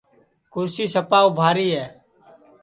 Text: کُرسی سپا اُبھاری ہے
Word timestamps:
کُرسی 0.53 0.85
سپا 0.93 1.19
اُبھاری 1.27 1.67
ہے 1.77 1.85